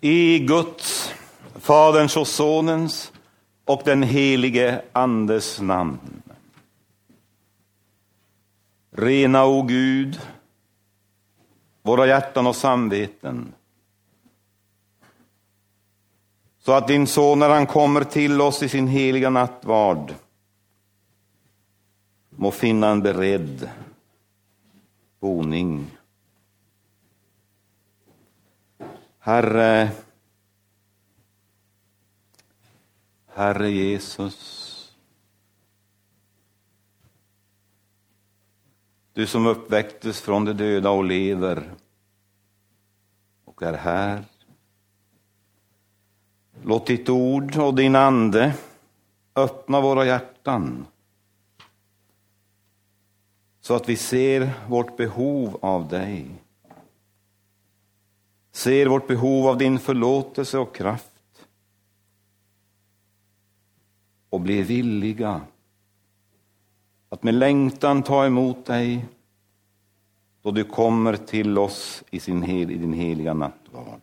I 0.00 0.38
Guds, 0.38 1.14
Faderns 1.54 2.16
och 2.16 2.26
Sonens 2.26 3.12
och 3.64 3.82
den 3.84 4.02
helige 4.02 4.82
Andes 4.92 5.60
namn. 5.60 6.22
Rena, 8.90 9.46
o 9.46 9.62
Gud, 9.62 10.20
våra 11.82 12.06
hjärtan 12.06 12.46
och 12.46 12.56
samveten. 12.56 13.52
Så 16.58 16.72
att 16.72 16.88
din 16.88 17.06
son, 17.06 17.38
när 17.38 17.48
han 17.48 17.66
kommer 17.66 18.04
till 18.04 18.40
oss 18.40 18.62
i 18.62 18.68
sin 18.68 18.88
heliga 18.88 19.30
nattvard, 19.30 20.14
må 22.30 22.50
finna 22.50 22.88
en 22.88 23.02
beredd 23.02 23.70
boning. 25.20 25.97
Herre, 29.28 29.90
Herre 33.26 33.70
Jesus, 33.70 34.96
du 39.12 39.26
som 39.26 39.46
uppväcktes 39.46 40.20
från 40.20 40.44
de 40.44 40.52
döda 40.52 40.90
och 40.90 41.04
lever 41.04 41.70
och 43.44 43.62
är 43.62 43.72
här. 43.72 44.24
Låt 46.62 46.86
ditt 46.86 47.08
ord 47.08 47.56
och 47.56 47.74
din 47.74 47.96
ande 47.96 48.54
öppna 49.34 49.80
våra 49.80 50.06
hjärtan 50.06 50.86
så 53.60 53.74
att 53.74 53.88
vi 53.88 53.96
ser 53.96 54.50
vårt 54.68 54.96
behov 54.96 55.58
av 55.62 55.88
dig. 55.88 56.30
Ser 58.52 58.86
vårt 58.86 59.06
behov 59.06 59.46
av 59.46 59.58
din 59.58 59.78
förlåtelse 59.78 60.58
och 60.58 60.74
kraft. 60.74 61.12
Och 64.30 64.40
blir 64.40 64.64
villiga 64.64 65.40
att 67.08 67.22
med 67.22 67.34
längtan 67.34 68.02
ta 68.02 68.26
emot 68.26 68.66
dig 68.66 69.06
då 70.42 70.50
du 70.50 70.64
kommer 70.64 71.16
till 71.16 71.58
oss 71.58 72.04
i, 72.10 72.20
sin 72.20 72.42
hel, 72.42 72.70
i 72.70 72.78
din 72.78 72.92
heliga 72.92 73.34
nattvard. 73.34 74.00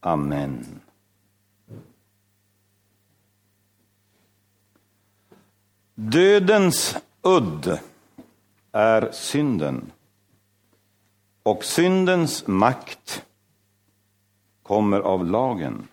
Amen. 0.00 0.80
Dödens 5.94 6.96
udd 7.22 7.78
är 8.72 9.10
synden 9.12 9.92
och 11.42 11.64
syndens 11.64 12.46
makt 12.46 13.24
kommer 14.62 15.00
av 15.00 15.26
lagen. 15.26 15.88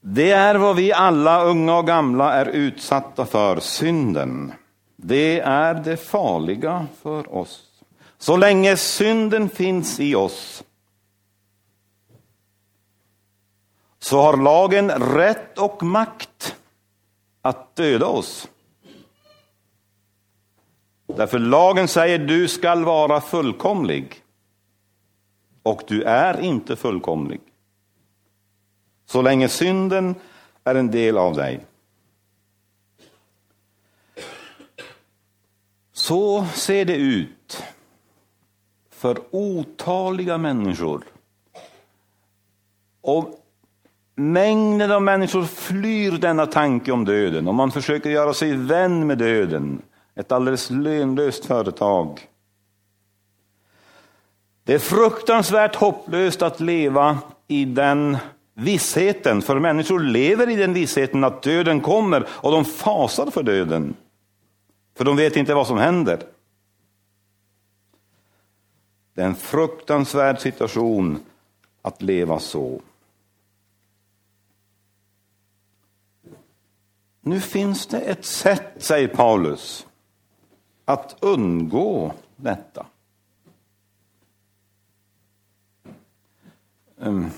Det 0.00 0.30
är 0.30 0.54
vad 0.54 0.76
vi 0.76 0.92
alla, 0.92 1.44
unga 1.44 1.76
och 1.76 1.86
gamla, 1.86 2.32
är 2.32 2.46
utsatta 2.46 3.26
för, 3.26 3.60
synden. 3.60 4.52
Det 4.96 5.40
är 5.40 5.74
det 5.74 5.96
farliga 5.96 6.86
för 7.02 7.34
oss. 7.34 7.62
Så 8.18 8.36
länge 8.36 8.76
synden 8.76 9.48
finns 9.48 10.00
i 10.00 10.14
oss 10.14 10.64
så 14.04 14.20
har 14.20 14.36
lagen 14.36 14.90
rätt 14.90 15.58
och 15.58 15.82
makt 15.82 16.56
att 17.42 17.76
döda 17.76 18.06
oss. 18.06 18.48
Därför 21.16 21.38
lagen 21.38 21.88
säger 21.88 22.18
du 22.18 22.48
skall 22.48 22.84
vara 22.84 23.20
fullkomlig. 23.20 24.22
Och 25.62 25.82
du 25.88 26.02
är 26.02 26.40
inte 26.40 26.76
fullkomlig. 26.76 27.40
Så 29.06 29.22
länge 29.22 29.48
synden 29.48 30.14
är 30.64 30.74
en 30.74 30.90
del 30.90 31.18
av 31.18 31.34
dig. 31.34 31.60
Så 35.92 36.46
ser 36.54 36.84
det 36.84 36.96
ut 36.96 37.62
för 38.90 39.18
otaliga 39.30 40.38
människor. 40.38 41.04
Och 43.00 43.44
Mängden 44.16 44.90
av 44.90 45.02
människor 45.02 45.44
flyr 45.44 46.12
denna 46.12 46.46
tanke 46.46 46.92
om 46.92 47.04
döden 47.04 47.48
och 47.48 47.54
man 47.54 47.72
försöker 47.72 48.10
göra 48.10 48.34
sig 48.34 48.52
vän 48.52 49.06
med 49.06 49.18
döden. 49.18 49.82
Ett 50.14 50.32
alldeles 50.32 50.70
lönlöst 50.70 51.44
företag. 51.44 52.28
Det 54.64 54.74
är 54.74 54.78
fruktansvärt 54.78 55.74
hopplöst 55.74 56.42
att 56.42 56.60
leva 56.60 57.18
i 57.46 57.64
den 57.64 58.16
vissheten, 58.54 59.42
för 59.42 59.58
människor 59.58 60.00
lever 60.00 60.50
i 60.50 60.56
den 60.56 60.74
vissheten 60.74 61.24
att 61.24 61.42
döden 61.42 61.80
kommer 61.80 62.26
och 62.30 62.52
de 62.52 62.64
fasar 62.64 63.30
för 63.30 63.42
döden. 63.42 63.94
För 64.96 65.04
de 65.04 65.16
vet 65.16 65.36
inte 65.36 65.54
vad 65.54 65.66
som 65.66 65.78
händer. 65.78 66.22
Det 69.14 69.22
är 69.22 69.26
en 69.26 69.34
fruktansvärd 69.34 70.40
situation 70.40 71.20
att 71.82 72.02
leva 72.02 72.38
så. 72.38 72.80
Nu 77.20 77.40
finns 77.40 77.86
det 77.86 78.00
ett 78.00 78.24
sätt, 78.24 78.72
säger 78.78 79.08
Paulus, 79.08 79.86
att 80.84 81.16
undgå 81.20 82.12
detta. 82.36 82.86
Ehm. 87.00 87.30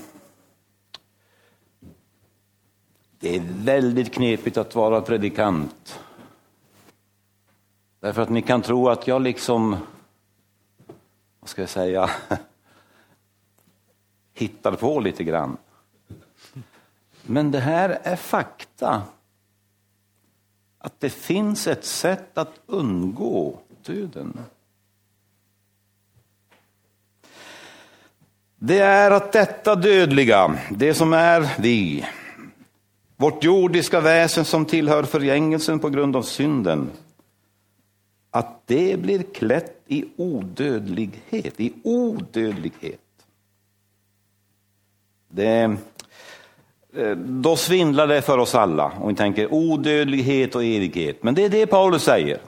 Det 3.19 3.35
är 3.35 3.43
väldigt 3.53 4.13
knepigt 4.13 4.57
att 4.57 4.75
vara 4.75 5.01
predikant. 5.01 5.99
Därför 7.99 8.21
att 8.21 8.29
ni 8.29 8.41
kan 8.41 8.61
tro 8.61 8.89
att 8.89 9.07
jag 9.07 9.21
liksom, 9.21 9.75
vad 11.39 11.49
ska 11.49 11.61
jag 11.61 11.69
säga, 11.69 12.09
hittar 14.33 14.71
på 14.71 14.99
lite 14.99 15.23
grann. 15.23 15.57
Men 17.21 17.51
det 17.51 17.59
här 17.59 17.99
är 18.03 18.15
fakta 18.15 19.03
att 20.87 20.99
det 20.99 21.09
finns 21.09 21.67
ett 21.67 21.85
sätt 21.85 22.37
att 22.37 22.59
undgå 22.65 23.59
döden. 23.85 24.39
Det 28.59 28.79
är 28.79 29.11
att 29.11 29.31
detta 29.31 29.75
dödliga, 29.75 30.59
det 30.71 30.93
som 30.93 31.13
är 31.13 31.61
vi, 31.61 32.05
vårt 33.15 33.43
jordiska 33.43 33.99
väsen 33.99 34.45
som 34.45 34.65
tillhör 34.65 35.03
förgängelsen 35.03 35.79
på 35.79 35.89
grund 35.89 36.15
av 36.15 36.21
synden, 36.21 36.89
att 38.31 38.61
det 38.65 38.99
blir 38.99 39.23
klätt 39.23 39.81
i 39.87 40.05
odödlighet, 40.17 41.59
i 41.59 41.73
odödlighet. 41.83 42.99
Det 45.29 45.77
Eh, 46.97 47.15
då 47.15 47.55
svindlar 47.55 48.07
det 48.07 48.21
för 48.21 48.37
oss 48.37 48.55
alla 48.55 48.91
om 48.99 49.07
vi 49.07 49.15
tänker 49.15 49.53
odödlighet 49.53 50.55
och 50.55 50.63
evighet. 50.63 51.23
Men 51.23 51.35
det 51.35 51.45
är 51.45 51.49
det 51.49 51.67
Paulus 51.67 52.03
säger. 52.03 52.39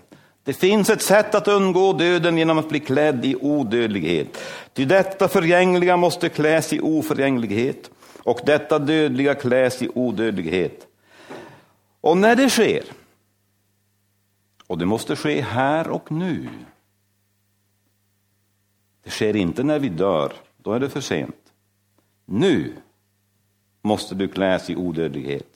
Det 0.43 0.53
finns 0.53 0.89
ett 0.89 1.01
sätt 1.01 1.35
att 1.35 1.47
undgå 1.47 1.93
döden 1.93 2.37
genom 2.37 2.57
att 2.57 2.69
bli 2.69 2.79
klädd 2.79 3.25
i 3.25 3.35
odödlighet. 3.35 4.37
Ty 4.73 4.85
detta 4.85 5.27
förgängliga 5.27 5.97
måste 5.97 6.29
kläs 6.29 6.73
i 6.73 6.79
oförgänglighet 6.79 7.91
och 8.23 8.39
detta 8.45 8.79
dödliga 8.79 9.35
kläs 9.35 9.81
i 9.81 9.89
odödlighet. 9.93 10.87
Och 12.01 12.17
när 12.17 12.35
det 12.35 12.49
sker, 12.49 12.83
och 14.67 14.77
det 14.77 14.85
måste 14.85 15.15
ske 15.15 15.41
här 15.41 15.89
och 15.89 16.11
nu. 16.11 16.49
Det 19.03 19.09
sker 19.09 19.35
inte 19.35 19.63
när 19.63 19.79
vi 19.79 19.89
dör, 19.89 20.33
då 20.57 20.73
är 20.73 20.79
det 20.79 20.89
för 20.89 21.01
sent. 21.01 21.35
Nu 22.25 22.73
måste 23.81 24.15
du 24.15 24.27
kläs 24.27 24.69
i 24.69 24.75
odödlighet. 24.75 25.47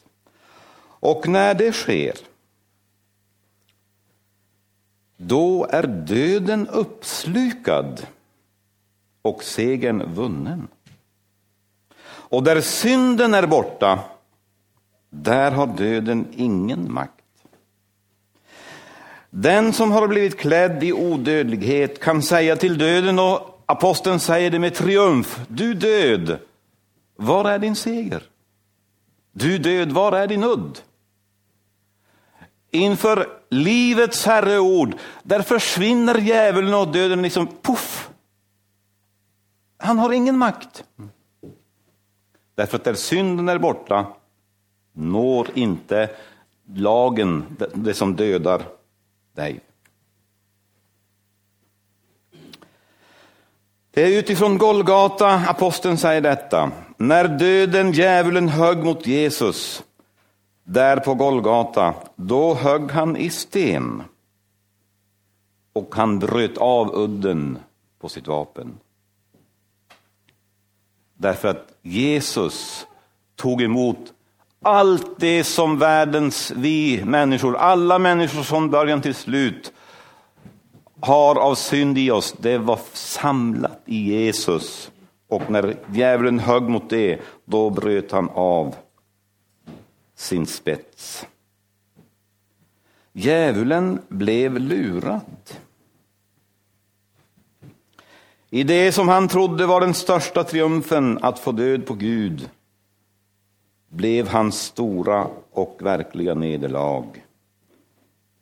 Och 1.00 1.28
när 1.28 1.54
det 1.54 1.72
sker, 1.72 2.18
då 5.18 5.68
är 5.70 5.88
döden 5.88 6.68
uppslukad 6.68 8.08
och 9.22 9.44
segern 9.44 10.14
vunnen. 10.14 10.68
Och 12.06 12.44
där 12.44 12.62
synden 12.62 13.34
är 13.34 13.48
borta, 13.48 14.00
där 15.10 15.52
har 15.52 15.68
döden 15.68 16.28
ingen 16.36 16.94
makt. 16.94 17.24
Den 19.30 19.74
som 19.74 19.92
har 19.92 20.08
blivit 20.08 20.40
klädd 20.40 20.84
i 20.84 20.94
odödlighet 20.94 22.00
kan 22.00 22.22
säga 22.22 22.56
till 22.56 22.78
döden, 22.78 23.20
och 23.20 23.64
aposteln 23.66 24.20
säger 24.20 24.52
det 24.52 24.60
med 24.60 24.76
triumf, 24.76 25.40
du 25.48 25.74
död, 25.74 26.38
var 27.16 27.46
är 27.46 27.60
din 27.60 27.76
seger? 27.76 28.24
Du 29.32 29.58
död, 29.58 29.92
var 29.92 30.12
är 30.12 30.28
din 30.28 30.44
udd? 30.44 30.80
Inför 32.72 33.40
livets 33.50 34.26
herreord, 34.26 34.96
där 35.24 35.42
försvinner 35.42 36.18
djävulen 36.18 36.74
och 36.74 36.92
döden 36.92 37.22
liksom 37.22 37.48
puff. 37.62 38.10
Han 39.78 40.00
har 40.00 40.12
ingen 40.12 40.38
makt. 40.38 40.84
Därför 42.56 42.78
att 42.78 42.84
där 42.84 42.94
synden 42.94 43.50
är 43.50 43.58
borta 43.58 44.08
når 44.94 45.48
inte 45.54 46.10
lagen 46.74 47.58
det 47.74 47.94
som 47.94 48.16
dödar 48.16 48.64
dig. 49.34 49.60
Det 53.96 54.02
är 54.02 54.20
utifrån 54.20 54.58
Golgata 54.58 55.30
aposteln 55.30 55.98
säger 55.98 56.22
detta. 56.22 56.72
När 56.98 57.28
döden, 57.28 57.92
djävulen, 57.92 58.50
högg 58.50 58.84
mot 58.84 59.08
Jesus 59.08 59.84
där 60.64 60.98
på 60.98 61.14
Golgata, 61.14 61.94
då 62.16 62.54
högg 62.54 62.92
han 62.92 63.18
i 63.18 63.30
sten 63.30 64.04
och 65.74 65.96
han 65.96 66.20
bröt 66.20 66.58
av 66.58 66.96
udden 66.96 67.58
på 68.00 68.10
sitt 68.10 68.28
vapen. 68.28 68.78
Därför 71.18 71.48
att 71.48 71.68
Jesus 71.82 72.88
tog 73.36 73.62
emot 73.62 74.14
allt 74.62 75.20
det 75.20 75.44
som 75.44 75.80
världens 75.80 76.52
vi 76.56 77.06
människor, 77.06 77.58
alla 77.58 78.00
människor 78.00 78.44
från 78.44 78.70
början 78.70 79.02
till 79.02 79.16
slut 79.16 79.73
har 81.04 81.36
av 81.36 81.56
synd 81.56 81.98
i 81.98 82.12
oss, 82.12 82.36
det 82.38 82.58
var 82.58 82.80
samlat 82.94 83.82
i 83.86 83.96
Jesus. 83.96 84.92
Och 85.28 85.52
när 85.52 85.78
djävulen 85.94 86.40
högg 86.40 86.64
mot 86.64 86.90
det, 86.90 87.20
då 87.46 87.70
bröt 87.70 88.12
han 88.12 88.30
av 88.30 88.76
sin 90.16 90.46
spets. 90.46 91.28
Djävulen 93.14 94.02
blev 94.08 94.60
lurad. 94.60 95.52
I 98.50 98.64
det 98.64 98.92
som 98.92 99.08
han 99.08 99.28
trodde 99.28 99.66
var 99.66 99.82
den 99.82 99.94
största 99.94 100.44
triumfen, 100.44 101.20
att 101.22 101.40
få 101.40 101.52
död 101.52 101.86
på 101.86 101.94
Gud, 101.94 102.50
blev 103.90 104.28
hans 104.28 104.62
stora 104.62 105.28
och 105.52 105.78
verkliga 105.82 106.34
nederlag. 106.34 107.06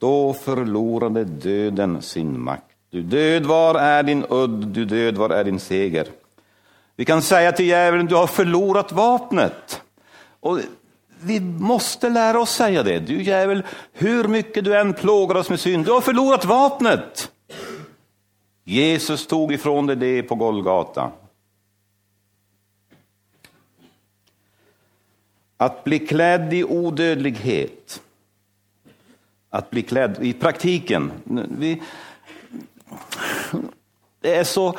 Då 0.02 0.34
förlorade 0.34 1.24
döden 1.24 2.02
sin 2.02 2.40
makt. 2.40 2.66
Du 2.90 3.02
död, 3.02 3.46
var 3.46 3.76
är 3.76 4.04
din 4.04 4.26
udd? 4.30 4.68
Du 4.68 4.86
död, 4.86 5.18
var 5.18 5.30
är 5.30 5.44
din 5.44 5.60
seger? 5.60 6.08
Vi 6.96 7.06
kan 7.06 7.22
säga 7.22 7.52
till 7.52 7.66
djävulen, 7.66 8.06
du 8.06 8.16
har 8.16 8.28
förlorat 8.28 8.92
vapnet. 8.92 9.82
Och 10.40 10.60
vi 11.22 11.40
måste 11.40 12.10
lära 12.10 12.42
oss 12.42 12.52
säga 12.52 12.84
det. 12.84 13.00
Du 13.00 13.24
djävul, 13.24 13.64
hur 13.94 14.28
mycket 14.28 14.64
du 14.64 14.78
än 14.80 14.94
plågar 14.94 15.36
oss 15.36 15.50
med 15.50 15.60
synd, 15.60 15.86
du 15.86 15.92
har 15.92 16.02
förlorat 16.02 16.46
vapnet. 16.46 17.32
Jesus 18.64 19.28
tog 19.28 19.54
ifrån 19.54 19.88
dig 19.88 19.96
det 19.96 20.24
på 20.24 20.36
Golgata. 20.36 21.12
Att 25.58 25.84
bli 25.84 26.00
klädd 26.00 26.54
i 26.54 26.64
odödlighet. 26.64 28.02
Att 29.54 29.70
bli 29.70 29.82
klädd 29.82 30.18
i 30.22 30.34
praktiken. 30.34 31.12
Vi, 31.58 31.82
det 34.22 34.36
är 34.36 34.44
så, 34.44 34.78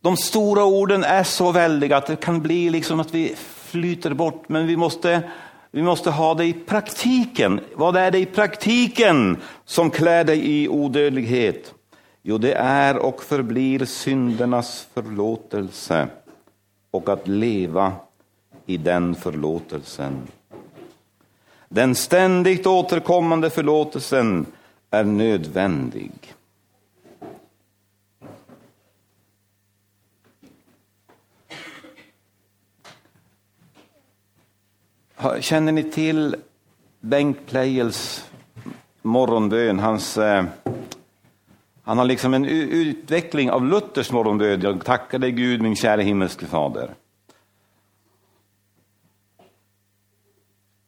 de 0.00 0.16
stora 0.16 0.64
orden 0.64 1.04
är 1.04 1.24
så 1.24 1.52
väldiga 1.52 1.96
att 1.96 2.06
det 2.06 2.16
kan 2.16 2.40
bli 2.40 2.70
liksom 2.70 3.00
att 3.00 3.14
vi 3.14 3.34
flyter 3.36 4.14
bort, 4.14 4.48
men 4.48 4.66
vi 4.66 4.76
måste, 4.76 5.22
vi 5.70 5.82
måste 5.82 6.10
ha 6.10 6.34
det 6.34 6.44
i 6.44 6.52
praktiken. 6.52 7.60
Vad 7.74 7.96
är 7.96 8.10
det 8.10 8.18
i 8.18 8.26
praktiken 8.26 9.36
som 9.64 9.90
klär 9.90 10.24
dig 10.24 10.62
i 10.62 10.68
odödlighet? 10.68 11.74
Jo, 12.22 12.38
det 12.38 12.52
är 12.54 12.96
och 12.96 13.22
förblir 13.22 13.84
syndernas 13.84 14.86
förlåtelse 14.94 16.08
och 16.90 17.08
att 17.08 17.28
leva 17.28 17.92
i 18.66 18.76
den 18.76 19.14
förlåtelsen. 19.14 20.22
Den 21.74 21.94
ständigt 21.94 22.66
återkommande 22.66 23.50
förlåtelsen 23.50 24.46
är 24.90 25.04
nödvändig. 25.04 26.10
Känner 35.40 35.72
ni 35.72 35.82
till 35.82 36.36
Bengt 37.00 37.46
Pleijels 37.46 38.30
morgonbön? 39.02 39.78
Hans, 39.78 40.18
eh, 40.18 40.44
han 41.82 41.98
har 41.98 42.04
liksom 42.04 42.34
en 42.34 42.44
utveckling 42.44 43.50
av 43.50 43.66
Luthers 43.66 44.12
morgonbön. 44.12 44.60
Jag 44.60 44.84
tackar 44.84 45.18
dig 45.18 45.32
Gud, 45.32 45.62
min 45.62 45.76
kära 45.76 46.00
himmelske 46.00 46.46
fader. 46.46 46.90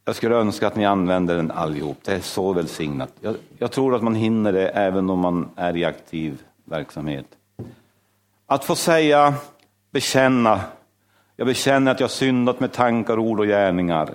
Jag 0.04 0.16
skulle 0.16 0.34
önska 0.34 0.66
att 0.66 0.76
ni 0.76 0.86
använder 0.86 1.36
den 1.36 1.50
allihop. 1.50 1.98
Det 2.04 2.12
är 2.12 2.20
så 2.20 2.52
välsignat. 2.52 3.12
Jag, 3.20 3.36
jag, 3.58 3.72
tror 3.72 3.94
att 3.94 4.02
man 4.02 4.14
hinner 4.14 4.52
det 4.52 4.68
även 4.68 5.10
om 5.10 5.18
man 5.18 5.48
är 5.56 5.76
i 5.76 5.84
aktiv 5.84 6.42
verksamhet. 6.64 7.26
Att 8.46 8.64
få 8.64 8.74
säga, 8.74 9.34
bekänna. 9.90 10.60
Jag 11.36 11.46
bekänner 11.46 11.92
att 11.92 12.00
jag 12.00 12.10
syndat 12.10 12.60
med 12.60 12.72
tankar, 12.72 13.18
ord 13.18 13.40
och 13.40 13.46
gärningar. 13.46 14.10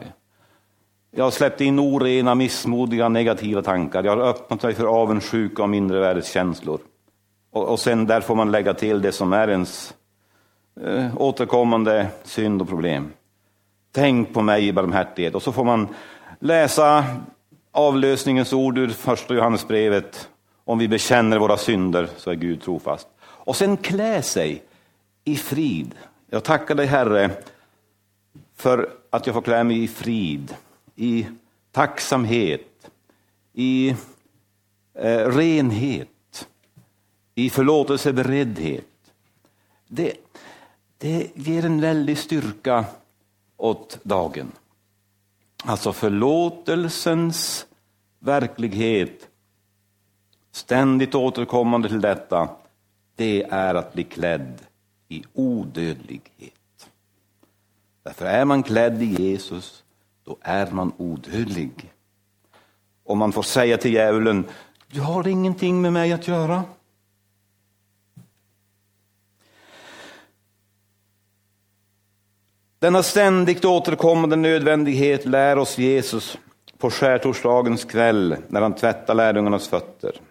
Jag 1.12 1.24
har 1.24 1.32
släppt 1.32 1.62
in 1.62 1.80
orena, 1.80 2.36
missmodiga, 2.36 3.10
negativa 3.10 3.62
tankar. 3.62 4.04
Jag 4.04 4.18
har 4.18 4.24
öppnat 4.24 4.64
mig 4.64 4.74
för 4.74 4.86
avundsjuka 4.86 5.64
och 5.64 5.70
mindervärdeskänslor. 5.70 6.80
Och, 7.52 7.70
och 7.70 7.80
sen 7.80 8.08
där 8.08 8.22
får 8.22 8.36
man 8.36 8.52
lägga 8.52 8.74
till 8.74 9.02
det 9.02 9.12
som 9.12 9.34
är 9.34 9.48
ens 9.48 9.94
eh, 10.86 11.18
återkommande 11.18 12.08
synd 12.24 12.62
och 12.62 12.70
problem. 12.70 13.12
Tänk 13.92 14.34
på 14.34 14.42
mig 14.42 14.68
i 14.68 14.74
barmhärtighet. 14.74 15.36
Och 15.36 15.44
så 15.44 15.52
får 15.52 15.64
man 15.64 15.88
läsa 16.40 17.06
avlösningens 17.72 18.54
ord 18.54 18.78
ur 18.78 18.90
första 18.90 19.34
Johannesbrevet. 19.34 20.30
Om 20.66 20.78
vi 20.80 20.88
bekänner 20.88 21.38
våra 21.38 21.58
synder 21.58 22.10
så 22.18 22.32
är 22.32 22.36
Gud 22.36 22.62
trofast. 22.62 23.08
Och 23.22 23.56
sen 23.56 23.78
klä 23.78 24.22
sig 24.22 24.64
i 25.24 25.36
frid. 25.36 25.96
Jag 26.30 26.44
tackar 26.44 26.76
dig 26.76 26.86
Herre 26.86 27.32
för 28.56 28.90
att 29.10 29.26
jag 29.26 29.34
får 29.34 29.42
klä 29.42 29.64
mig 29.64 29.84
i 29.84 29.88
frid, 29.88 30.56
i 30.96 31.28
tacksamhet, 31.72 32.92
i 33.54 33.96
eh, 34.94 35.28
renhet, 35.28 36.48
i 37.36 37.50
förlåtelseberedhet. 37.50 38.86
Det, 39.88 40.14
det 40.98 41.28
ger 41.34 41.66
en 41.66 41.82
väldig 41.82 42.18
styrka 42.18 42.86
åt 43.60 44.00
dagen. 44.04 44.52
Alltså 45.64 45.94
förlåtelsens 45.94 47.66
verklighet, 48.20 49.28
ständigt 50.52 51.16
återkommande 51.16 51.90
till 51.90 52.02
detta, 52.02 52.50
det 53.16 53.44
är 53.44 53.76
att 53.76 53.94
bli 53.94 54.04
klädd 54.04 54.62
i 55.08 55.24
odödlighet. 55.34 56.90
Därför 58.04 58.26
är 58.26 58.46
man 58.46 58.64
klädd 58.64 59.02
i 59.02 59.06
Jesus, 59.06 59.84
då 60.24 60.38
är 60.42 60.72
man 60.72 60.92
odödlig. 60.98 61.92
Och 63.04 63.18
man 63.18 63.32
får 63.32 63.44
säga 63.44 63.78
till 63.78 63.94
djävulen, 63.94 64.46
du 64.88 65.02
har 65.02 65.28
ingenting 65.28 65.82
med 65.82 65.94
mig 65.94 66.14
att 66.14 66.28
göra. 66.28 66.64
Denna 72.80 73.04
ständigt 73.04 73.66
återkommande 73.66 74.36
nödvändighet 74.36 75.26
lär 75.26 75.58
oss 75.58 75.78
Jesus 75.78 76.38
på 76.78 76.90
skärtorsdagens 76.90 77.86
kväll 77.86 78.36
när 78.48 78.62
han 78.62 78.76
tvättar 78.76 79.14
lärjungarnas 79.14 79.68
fötter. 79.68 80.22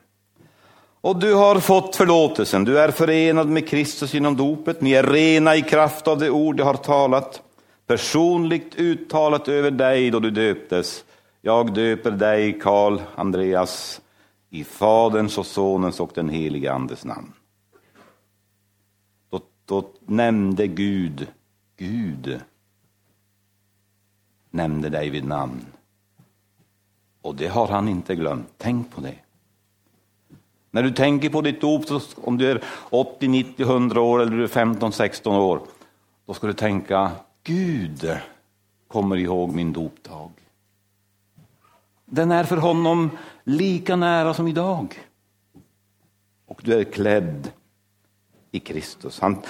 Och 1.00 1.18
du 1.18 1.34
har 1.34 1.60
fått 1.60 1.96
förlåtelsen, 1.96 2.64
du 2.64 2.78
är 2.78 2.90
förenad 2.90 3.48
med 3.48 3.68
Kristus 3.68 4.14
genom 4.14 4.36
dopet, 4.36 4.80
ni 4.80 4.92
är 4.92 5.02
rena 5.02 5.56
i 5.56 5.62
kraft 5.62 6.08
av 6.08 6.18
det 6.18 6.30
ord 6.30 6.60
jag 6.60 6.64
har 6.64 6.74
talat, 6.74 7.42
personligt 7.86 8.74
uttalat 8.76 9.48
över 9.48 9.70
dig 9.70 10.10
då 10.10 10.20
du 10.20 10.30
döptes. 10.30 11.04
Jag 11.42 11.74
döper 11.74 12.10
dig, 12.10 12.60
Karl 12.60 13.00
Andreas, 13.14 14.00
i 14.50 14.64
Faderns 14.64 15.38
och 15.38 15.46
Sonens 15.46 16.00
och 16.00 16.10
den 16.14 16.28
helige 16.28 16.72
Andes 16.72 17.04
namn. 17.04 17.32
Då, 19.30 19.40
då 19.64 19.84
nämnde 20.06 20.66
Gud 20.66 21.26
Gud 21.78 22.40
nämnde 24.50 24.88
dig 24.88 25.10
vid 25.10 25.24
namn. 25.24 25.66
Och 27.22 27.34
det 27.34 27.48
har 27.48 27.68
han 27.68 27.88
inte 27.88 28.14
glömt. 28.14 28.48
Tänk 28.56 28.94
på 28.94 29.00
det. 29.00 29.14
När 30.70 30.82
du 30.82 30.90
tänker 30.92 31.30
på 31.30 31.40
ditt 31.40 31.60
dop, 31.60 31.84
om 32.16 32.38
du 32.38 32.50
är 32.50 32.64
80, 32.90 33.28
90, 33.28 33.62
100 33.62 34.00
år 34.00 34.22
eller 34.22 34.36
du 34.36 34.44
är 34.44 34.48
15, 34.48 34.92
16 34.92 35.36
år, 35.36 35.60
då 36.26 36.34
ska 36.34 36.46
du 36.46 36.52
tänka 36.52 37.10
Gud 37.42 38.18
kommer 38.88 39.16
ihåg 39.16 39.54
min 39.54 39.72
dopdag. 39.72 40.30
Den 42.04 42.30
är 42.30 42.44
för 42.44 42.56
honom 42.56 43.10
lika 43.44 43.96
nära 43.96 44.34
som 44.34 44.48
idag. 44.48 44.98
Och 46.46 46.60
du 46.64 46.74
är 46.74 46.84
klädd 46.84 47.52
i 48.50 48.60
Kristus. 48.60 49.20
Han, 49.20 49.42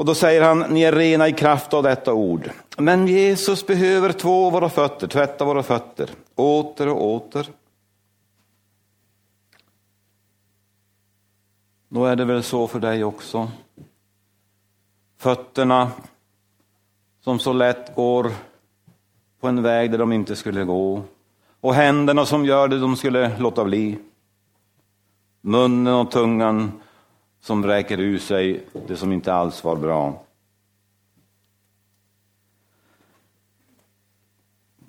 och 0.00 0.06
då 0.06 0.14
säger 0.14 0.42
han, 0.42 0.58
ni 0.58 0.82
är 0.82 0.92
rena 0.92 1.28
i 1.28 1.32
kraft 1.32 1.74
av 1.74 1.82
detta 1.82 2.12
ord. 2.12 2.50
Men 2.78 3.06
Jesus 3.06 3.66
behöver 3.66 4.12
två 4.12 4.50
våra 4.50 4.68
fötter, 4.68 5.06
tvätta 5.06 5.44
våra 5.44 5.62
fötter, 5.62 6.10
åter 6.34 6.88
och 6.88 7.04
åter. 7.04 7.46
Då 11.88 12.04
är 12.04 12.16
det 12.16 12.24
väl 12.24 12.42
så 12.42 12.66
för 12.66 12.80
dig 12.80 13.04
också. 13.04 13.50
Fötterna 15.18 15.90
som 17.20 17.38
så 17.38 17.52
lätt 17.52 17.94
går 17.94 18.32
på 19.40 19.48
en 19.48 19.62
väg 19.62 19.90
där 19.90 19.98
de 19.98 20.12
inte 20.12 20.36
skulle 20.36 20.64
gå. 20.64 21.02
Och 21.60 21.74
händerna 21.74 22.26
som 22.26 22.44
gör 22.44 22.68
det 22.68 22.78
de 22.78 22.96
skulle 22.96 23.38
låta 23.38 23.64
bli. 23.64 23.98
Munnen 25.40 25.94
och 25.94 26.10
tungan 26.10 26.80
som 27.40 27.62
vräker 27.62 28.00
ur 28.00 28.18
sig 28.18 28.64
det 28.88 28.96
som 28.96 29.12
inte 29.12 29.32
alls 29.32 29.64
var 29.64 29.76
bra. 29.76 30.24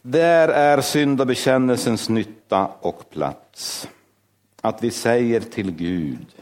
Där 0.02 0.48
är 0.48 0.82
syndabekännelsens 0.82 2.10
nytta 2.10 2.68
och 2.68 3.10
plats. 3.10 3.88
Att 4.62 4.84
vi 4.84 4.92
säger 4.92 5.40
till 5.40 5.72
Gud 5.72 6.36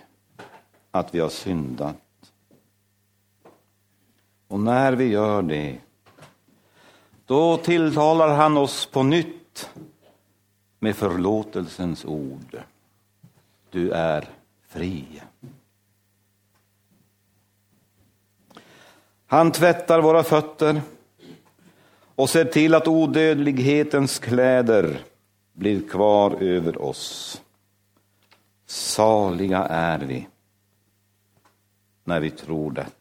att 0.91 1.15
vi 1.15 1.19
har 1.19 1.29
syndat. 1.29 1.95
Och 4.47 4.59
när 4.59 4.93
vi 4.93 5.05
gör 5.05 5.41
det, 5.41 5.77
då 7.25 7.57
tilltalar 7.57 8.35
han 8.35 8.57
oss 8.57 8.85
på 8.85 9.03
nytt 9.03 9.69
med 10.79 10.95
förlåtelsens 10.95 12.05
ord. 12.05 12.57
Du 13.69 13.91
är 13.91 14.29
fri. 14.67 15.05
Han 19.31 19.51
tvättar 19.51 20.01
våra 20.01 20.23
fötter 20.23 20.81
och 22.15 22.29
ser 22.29 22.45
till 22.45 22.75
att 22.75 22.87
odödlighetens 22.87 24.19
kläder 24.19 25.01
blir 25.53 25.89
kvar 25.89 26.43
över 26.43 26.81
oss. 26.81 27.41
Saliga 28.65 29.59
är 29.65 29.99
vi 29.99 30.27
när 32.03 32.19
vi 32.19 32.29
tror 32.29 32.71
detta. 32.71 32.98